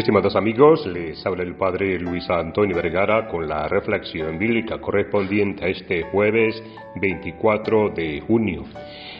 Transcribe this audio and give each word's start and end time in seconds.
Estimados 0.00 0.34
amigos, 0.34 0.86
les 0.86 1.26
habla 1.26 1.42
el 1.42 1.56
Padre 1.56 1.98
Luis 2.00 2.28
Antonio 2.30 2.74
Vergara 2.74 3.28
con 3.28 3.46
la 3.46 3.68
reflexión 3.68 4.38
bíblica 4.38 4.80
correspondiente 4.80 5.62
a 5.62 5.68
este 5.68 6.04
jueves 6.04 6.62
24 6.98 7.90
de 7.90 8.22
junio. 8.22 8.64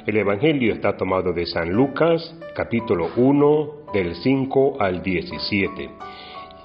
El 0.07 0.16
Evangelio 0.16 0.73
está 0.73 0.96
tomado 0.96 1.35
de 1.35 1.45
San 1.45 1.71
Lucas, 1.71 2.35
capítulo 2.57 3.11
1, 3.14 3.93
del 3.93 4.14
5 4.14 4.80
al 4.80 5.03
17. 5.03 5.91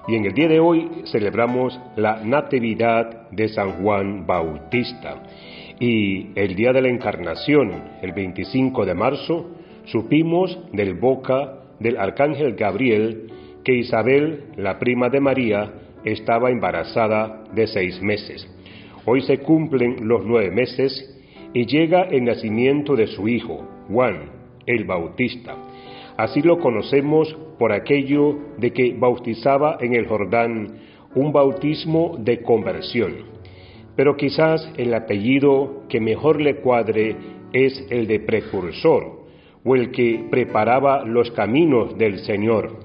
Y 0.07 0.16
en 0.16 0.25
el 0.25 0.34
día 0.34 0.47
de 0.47 0.61
hoy 0.61 0.89
celebramos 1.11 1.77
la 1.97 2.21
Natividad 2.23 3.29
de 3.32 3.50
San 3.50 3.84
Juan 3.84 4.25
Bautista. 4.25 5.23
Y 5.77 6.29
el 6.36 6.55
día 6.55 6.71
de 6.71 6.82
la 6.82 6.88
Encarnación, 6.88 7.70
el 8.02 8.13
25 8.13 8.86
de 8.86 8.93
marzo, 8.93 9.52
supimos 9.84 10.57
del 10.71 10.93
boca 10.93 11.66
del 11.81 11.97
Arcángel 11.97 12.55
Gabriel 12.55 13.34
que 13.65 13.73
Isabel, 13.73 14.43
la 14.57 14.77
prima 14.77 15.09
de 15.09 15.19
María, 15.19 15.73
estaba 16.05 16.51
embarazada 16.51 17.43
de 17.51 17.65
seis 17.65 17.99
meses. 17.99 18.47
Hoy 19.05 19.21
se 19.21 19.39
cumplen 19.39 20.07
los 20.07 20.23
nueve 20.23 20.51
meses 20.51 20.93
y 21.51 21.65
llega 21.65 22.03
el 22.03 22.25
nacimiento 22.25 22.95
de 22.95 23.07
su 23.07 23.27
hijo, 23.27 23.67
Juan, 23.89 24.29
el 24.67 24.85
Bautista. 24.85 25.55
Así 26.15 26.43
lo 26.43 26.59
conocemos 26.59 27.35
por 27.57 27.71
aquello 27.71 28.38
de 28.57 28.71
que 28.71 28.93
bautizaba 28.93 29.77
en 29.81 29.95
el 29.95 30.05
Jordán 30.05 30.77
un 31.16 31.33
bautismo 31.33 32.17
de 32.19 32.43
conversión. 32.43 33.16
Pero 33.95 34.16
quizás 34.16 34.71
el 34.77 34.93
apellido 34.93 35.85
que 35.89 35.99
mejor 35.99 36.39
le 36.39 36.57
cuadre 36.57 37.16
es 37.52 37.83
el 37.89 38.05
de 38.05 38.19
precursor 38.19 39.25
o 39.63 39.75
el 39.75 39.89
que 39.89 40.23
preparaba 40.29 41.03
los 41.03 41.31
caminos 41.31 41.97
del 41.97 42.19
Señor 42.19 42.84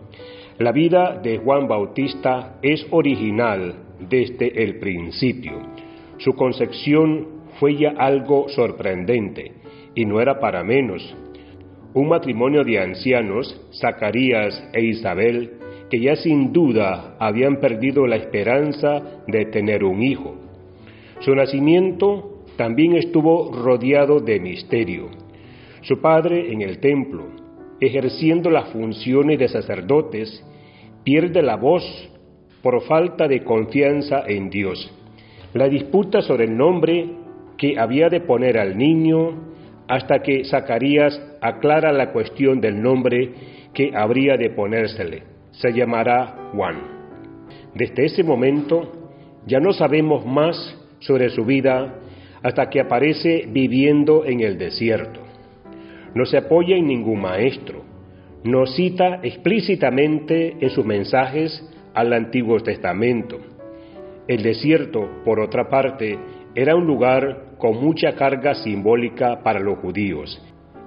la 0.60 0.72
vida 0.72 1.18
de 1.22 1.38
Juan 1.38 1.66
Bautista 1.66 2.58
es 2.60 2.86
original 2.90 3.76
desde 3.98 4.62
el 4.62 4.78
principio. 4.78 5.52
Su 6.18 6.34
concepción 6.34 7.26
fue 7.58 7.76
ya 7.76 7.94
algo 7.96 8.46
sorprendente 8.50 9.52
y 9.94 10.04
no 10.04 10.20
era 10.20 10.38
para 10.38 10.62
menos. 10.62 11.16
Un 11.94 12.10
matrimonio 12.10 12.62
de 12.62 12.78
ancianos, 12.78 13.58
Zacarías 13.80 14.68
e 14.74 14.82
Isabel, 14.82 15.52
que 15.88 15.98
ya 15.98 16.14
sin 16.16 16.52
duda 16.52 17.16
habían 17.18 17.56
perdido 17.56 18.06
la 18.06 18.16
esperanza 18.16 19.22
de 19.26 19.46
tener 19.46 19.82
un 19.82 20.02
hijo. 20.02 20.34
Su 21.20 21.34
nacimiento 21.34 22.44
también 22.58 22.96
estuvo 22.96 23.50
rodeado 23.50 24.20
de 24.20 24.38
misterio. 24.38 25.08
Su 25.80 26.02
padre 26.02 26.52
en 26.52 26.60
el 26.60 26.80
templo, 26.80 27.39
ejerciendo 27.80 28.50
las 28.50 28.68
funciones 28.68 29.38
de 29.38 29.48
sacerdotes, 29.48 30.44
pierde 31.04 31.42
la 31.42 31.56
voz 31.56 31.82
por 32.62 32.82
falta 32.82 33.26
de 33.26 33.42
confianza 33.42 34.22
en 34.26 34.50
Dios. 34.50 34.92
La 35.54 35.68
disputa 35.68 36.22
sobre 36.22 36.44
el 36.44 36.56
nombre 36.56 37.08
que 37.56 37.78
había 37.78 38.08
de 38.08 38.20
poner 38.20 38.58
al 38.58 38.76
niño 38.76 39.50
hasta 39.88 40.22
que 40.22 40.44
Zacarías 40.44 41.20
aclara 41.40 41.92
la 41.92 42.12
cuestión 42.12 42.60
del 42.60 42.80
nombre 42.80 43.32
que 43.74 43.92
habría 43.94 44.36
de 44.36 44.50
ponérsele. 44.50 45.24
Se 45.52 45.72
llamará 45.72 46.50
Juan. 46.52 46.76
Desde 47.74 48.04
ese 48.04 48.22
momento 48.22 48.92
ya 49.46 49.58
no 49.58 49.72
sabemos 49.72 50.24
más 50.24 50.76
sobre 51.00 51.30
su 51.30 51.44
vida 51.44 51.94
hasta 52.42 52.70
que 52.70 52.80
aparece 52.80 53.46
viviendo 53.48 54.24
en 54.24 54.40
el 54.40 54.58
desierto. 54.58 55.29
No 56.14 56.24
se 56.24 56.38
apoya 56.38 56.76
en 56.76 56.86
ningún 56.86 57.20
maestro, 57.20 57.84
nos 58.44 58.74
cita 58.74 59.20
explícitamente 59.22 60.56
en 60.60 60.70
sus 60.70 60.84
mensajes 60.84 61.62
al 61.94 62.12
Antiguo 62.12 62.58
Testamento. 62.60 63.38
El 64.26 64.42
desierto, 64.42 65.08
por 65.24 65.40
otra 65.40 65.68
parte, 65.68 66.18
era 66.54 66.74
un 66.74 66.86
lugar 66.86 67.56
con 67.58 67.76
mucha 67.80 68.12
carga 68.12 68.54
simbólica 68.54 69.42
para 69.42 69.60
los 69.60 69.78
judíos, 69.78 70.40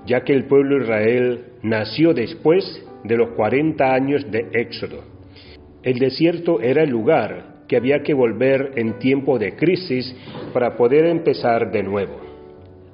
ya 0.05 0.23
que 0.23 0.33
el 0.33 0.45
pueblo 0.45 0.81
Israel 0.81 1.45
nació 1.61 2.13
después 2.13 2.83
de 3.03 3.17
los 3.17 3.29
40 3.31 3.93
años 3.93 4.29
de 4.31 4.47
Éxodo. 4.53 5.03
El 5.83 5.99
desierto 5.99 6.61
era 6.61 6.83
el 6.83 6.89
lugar 6.89 7.65
que 7.67 7.77
había 7.77 8.01
que 8.01 8.13
volver 8.13 8.71
en 8.75 8.97
tiempo 8.99 9.37
de 9.37 9.55
crisis 9.55 10.15
para 10.53 10.75
poder 10.75 11.05
empezar 11.05 11.71
de 11.71 11.83
nuevo. 11.83 12.32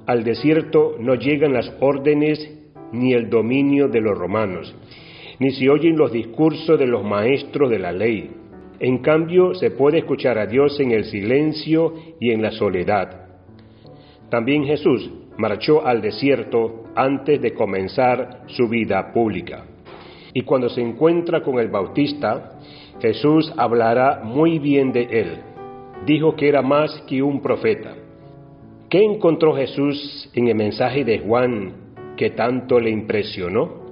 Al 0.06 0.24
desierto 0.24 0.96
no 0.98 1.14
llegan 1.14 1.52
las 1.52 1.72
órdenes 1.80 2.56
ni 2.92 3.12
el 3.12 3.30
dominio 3.30 3.88
de 3.88 4.00
los 4.00 4.16
romanos, 4.16 4.74
ni 5.38 5.50
se 5.52 5.68
oyen 5.70 5.96
los 5.96 6.12
discursos 6.12 6.78
de 6.78 6.86
los 6.86 7.04
maestros 7.04 7.70
de 7.70 7.78
la 7.78 7.92
ley. 7.92 8.30
En 8.80 8.98
cambio, 8.98 9.54
se 9.54 9.70
puede 9.70 9.98
escuchar 9.98 10.38
a 10.38 10.46
Dios 10.46 10.80
en 10.80 10.90
el 10.92 11.04
silencio 11.04 11.94
y 12.18 12.30
en 12.30 12.42
la 12.42 12.50
soledad. 12.50 13.28
También 14.30 14.64
Jesús 14.64 15.10
marchó 15.36 15.86
al 15.86 16.00
desierto 16.00 16.84
antes 16.94 17.40
de 17.40 17.52
comenzar 17.52 18.42
su 18.46 18.68
vida 18.68 19.12
pública. 19.12 19.64
Y 20.32 20.42
cuando 20.42 20.68
se 20.68 20.80
encuentra 20.80 21.42
con 21.42 21.58
el 21.58 21.68
Bautista, 21.68 22.58
Jesús 23.00 23.52
hablará 23.56 24.20
muy 24.22 24.58
bien 24.58 24.92
de 24.92 25.02
él. 25.02 25.38
Dijo 26.06 26.36
que 26.36 26.48
era 26.48 26.62
más 26.62 27.02
que 27.06 27.22
un 27.22 27.40
profeta. 27.42 27.94
¿Qué 28.90 29.04
encontró 29.04 29.54
Jesús 29.54 30.28
en 30.34 30.48
el 30.48 30.56
mensaje 30.56 31.04
de 31.04 31.20
Juan 31.20 31.74
que 32.16 32.30
tanto 32.30 32.80
le 32.80 32.90
impresionó? 32.90 33.86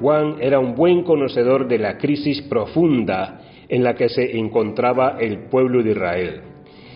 Juan 0.00 0.36
era 0.40 0.58
un 0.58 0.74
buen 0.74 1.02
conocedor 1.02 1.68
de 1.68 1.78
la 1.78 1.98
crisis 1.98 2.40
profunda 2.40 3.42
en 3.68 3.84
la 3.84 3.94
que 3.94 4.08
se 4.08 4.38
encontraba 4.38 5.18
el 5.20 5.50
pueblo 5.50 5.82
de 5.82 5.90
Israel. 5.90 6.40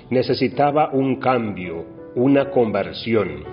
Necesitaba 0.09 0.95
un 0.95 1.17
cambio, 1.17 1.85
una 2.15 2.49
conversión. 2.49 3.45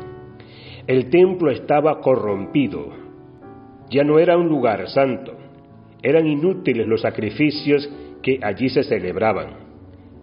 El 0.88 1.10
templo 1.10 1.52
estaba 1.52 2.00
corrompido. 2.00 2.88
Ya 3.90 4.06
no 4.06 4.18
era 4.18 4.38
un 4.38 4.48
lugar 4.48 4.88
santo. 4.88 5.34
Eran 6.02 6.26
inútiles 6.26 6.88
los 6.88 7.02
sacrificios 7.02 7.92
que 8.24 8.40
allí 8.42 8.70
se 8.70 8.84
celebraban. 8.84 9.61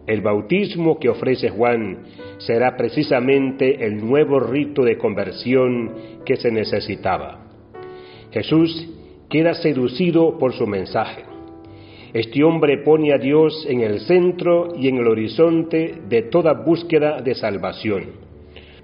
El 0.08 0.22
bautismo 0.22 0.98
que 0.98 1.10
ofrece 1.10 1.50
Juan 1.50 1.98
será 2.38 2.78
precisamente 2.78 3.84
el 3.84 3.98
nuevo 3.98 4.40
rito 4.40 4.82
de 4.82 4.96
conversión 4.96 5.92
que 6.24 6.36
se 6.36 6.50
necesitaba. 6.50 7.44
Jesús 8.32 8.88
queda 9.28 9.52
seducido 9.52 10.38
por 10.38 10.54
su 10.54 10.66
mensaje. 10.66 11.24
Este 12.14 12.42
hombre 12.42 12.78
pone 12.78 13.12
a 13.12 13.18
Dios 13.18 13.66
en 13.68 13.82
el 13.82 14.00
centro 14.00 14.74
y 14.74 14.88
en 14.88 14.96
el 14.96 15.08
horizonte 15.08 16.00
de 16.08 16.22
toda 16.22 16.54
búsqueda 16.54 17.20
de 17.20 17.34
salvación. 17.34 18.04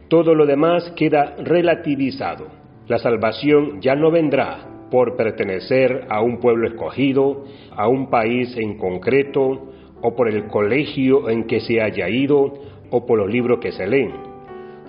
Todo 0.09 0.35
lo 0.35 0.45
demás 0.45 0.93
queda 0.95 1.37
relativizado. 1.39 2.49
La 2.87 2.99
salvación 2.99 3.81
ya 3.81 3.95
no 3.95 4.11
vendrá 4.11 4.89
por 4.91 5.17
pertenecer 5.17 6.05
a 6.11 6.21
un 6.21 6.39
pueblo 6.39 6.69
escogido, 6.69 7.45
a 7.75 7.89
un 7.89 8.11
país 8.11 8.55
en 8.59 8.77
concreto, 8.77 9.71
o 10.07 10.15
por 10.15 10.29
el 10.29 10.49
colegio 10.49 11.31
en 11.31 11.45
que 11.45 11.61
se 11.61 11.81
haya 11.81 12.11
ido, 12.11 12.53
o 12.91 13.07
por 13.07 13.19
los 13.19 13.31
libros 13.31 13.59
que 13.59 13.73
se 13.73 13.87
leen. 13.87 14.13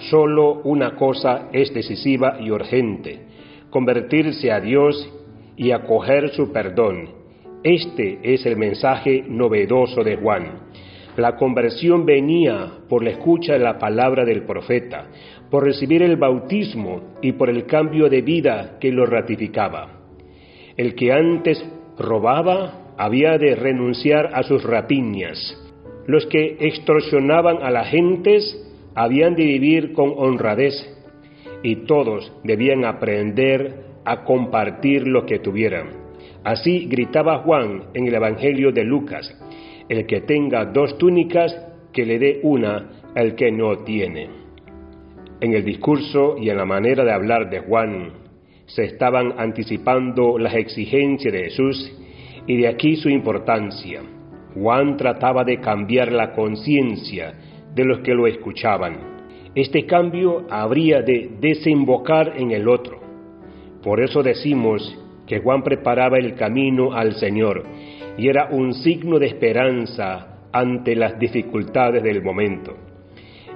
Solo 0.09 0.61
una 0.65 0.97
cosa 0.97 1.47
es 1.53 1.73
decisiva 1.73 2.37
y 2.41 2.51
urgente, 2.51 3.21
convertirse 3.69 4.51
a 4.51 4.59
Dios 4.59 5.09
y 5.55 5.71
acoger 5.71 6.31
su 6.31 6.51
perdón. 6.51 7.11
Este 7.63 8.19
es 8.21 8.45
el 8.45 8.57
mensaje 8.57 9.23
novedoso 9.25 10.03
de 10.03 10.17
Juan. 10.17 10.65
La 11.15 11.37
conversión 11.37 12.05
venía 12.05 12.73
por 12.89 13.01
la 13.01 13.11
escucha 13.11 13.53
de 13.53 13.59
la 13.59 13.79
palabra 13.79 14.25
del 14.25 14.43
profeta, 14.43 15.07
por 15.49 15.63
recibir 15.63 16.03
el 16.03 16.17
bautismo 16.17 17.15
y 17.21 17.31
por 17.31 17.49
el 17.49 17.65
cambio 17.65 18.09
de 18.09 18.21
vida 18.21 18.77
que 18.81 18.91
lo 18.91 19.05
ratificaba. 19.05 20.01
El 20.75 20.93
que 20.93 21.13
antes 21.13 21.65
robaba, 21.97 22.84
había 22.97 23.37
de 23.37 23.55
renunciar 23.55 24.31
a 24.33 24.43
sus 24.43 24.63
rapiñas. 24.63 25.61
Los 26.07 26.25
que 26.27 26.57
extorsionaban 26.59 27.63
a 27.63 27.71
las 27.71 27.89
gentes 27.89 28.61
habían 28.93 29.35
de 29.35 29.43
vivir 29.43 29.93
con 29.93 30.13
honradez 30.15 30.73
y 31.63 31.85
todos 31.87 32.31
debían 32.43 32.85
aprender 32.85 33.85
a 34.05 34.23
compartir 34.23 35.07
lo 35.07 35.25
que 35.25 35.39
tuvieran. 35.39 36.05
Así 36.43 36.85
gritaba 36.85 37.39
Juan 37.39 37.85
en 37.93 38.07
el 38.07 38.13
Evangelio 38.13 38.71
de 38.71 38.83
Lucas, 38.83 39.35
el 39.89 40.05
que 40.05 40.21
tenga 40.21 40.65
dos 40.65 40.97
túnicas, 40.97 41.55
que 41.91 42.05
le 42.05 42.19
dé 42.19 42.39
una 42.43 42.91
al 43.15 43.35
que 43.35 43.51
no 43.51 43.79
tiene. 43.79 44.29
En 45.41 45.53
el 45.53 45.65
discurso 45.65 46.37
y 46.37 46.49
en 46.49 46.57
la 46.57 46.65
manera 46.65 47.03
de 47.03 47.11
hablar 47.11 47.49
de 47.49 47.59
Juan 47.59 48.13
se 48.67 48.83
estaban 48.83 49.33
anticipando 49.37 50.37
las 50.37 50.55
exigencias 50.55 51.33
de 51.33 51.43
Jesús 51.45 51.91
y 52.47 52.57
de 52.57 52.67
aquí 52.67 52.95
su 52.95 53.09
importancia. 53.09 54.01
Juan 54.53 54.97
trataba 54.97 55.43
de 55.43 55.59
cambiar 55.59 56.11
la 56.11 56.33
conciencia 56.33 57.33
de 57.73 57.83
los 57.83 57.99
que 57.99 58.13
lo 58.13 58.27
escuchaban. 58.27 59.15
Este 59.53 59.85
cambio 59.85 60.45
habría 60.49 61.01
de 61.01 61.31
desembocar 61.39 62.33
en 62.37 62.51
el 62.51 62.67
otro. 62.67 62.99
Por 63.83 64.01
eso 64.01 64.23
decimos 64.23 64.97
que 65.27 65.39
Juan 65.39 65.63
preparaba 65.63 66.17
el 66.17 66.35
camino 66.35 66.93
al 66.93 67.15
Señor 67.15 67.63
y 68.17 68.29
era 68.29 68.49
un 68.51 68.73
signo 68.73 69.19
de 69.19 69.27
esperanza 69.27 70.39
ante 70.51 70.95
las 70.95 71.19
dificultades 71.19 72.01
del 72.03 72.23
momento. 72.23 72.75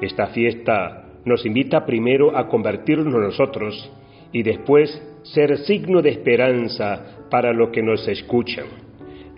Esta 0.01 0.27
fiesta 0.27 1.05
nos 1.25 1.45
invita 1.45 1.85
primero 1.85 2.35
a 2.35 2.47
convertirnos 2.47 3.13
nosotros 3.13 3.91
y 4.31 4.43
después 4.43 5.01
ser 5.23 5.57
signo 5.59 6.01
de 6.01 6.09
esperanza 6.09 7.25
para 7.29 7.53
los 7.53 7.69
que 7.69 7.81
nos 7.81 8.07
escuchan. 8.07 8.65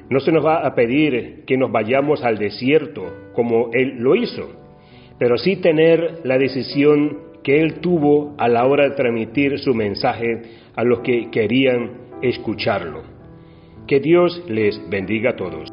No 0.09 0.19
se 0.19 0.31
nos 0.31 0.45
va 0.45 0.65
a 0.65 0.75
pedir 0.75 1.43
que 1.45 1.57
nos 1.57 1.71
vayamos 1.71 2.23
al 2.23 2.37
desierto 2.37 3.29
como 3.33 3.69
Él 3.73 3.95
lo 3.99 4.15
hizo, 4.15 4.49
pero 5.17 5.37
sí 5.37 5.55
tener 5.55 6.19
la 6.23 6.37
decisión 6.37 7.31
que 7.43 7.61
Él 7.61 7.75
tuvo 7.75 8.35
a 8.37 8.47
la 8.47 8.65
hora 8.65 8.89
de 8.89 8.95
transmitir 8.95 9.59
su 9.59 9.73
mensaje 9.73 10.41
a 10.75 10.83
los 10.83 10.99
que 10.99 11.29
querían 11.31 11.91
escucharlo. 12.21 13.03
Que 13.87 13.99
Dios 13.99 14.43
les 14.47 14.81
bendiga 14.89 15.31
a 15.31 15.35
todos. 15.35 15.70